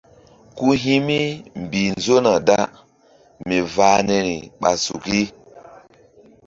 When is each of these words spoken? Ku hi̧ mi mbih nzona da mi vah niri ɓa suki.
Ku 0.57 0.65
hi̧ 0.81 0.99
mi 1.07 1.19
mbih 1.61 1.87
nzona 1.97 2.33
da 2.47 2.59
mi 3.47 3.57
vah 3.73 3.97
niri 4.07 4.37
ɓa 4.59 4.69
suki. 4.83 5.21